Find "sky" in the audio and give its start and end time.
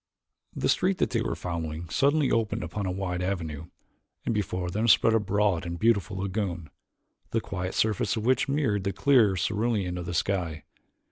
10.15-10.63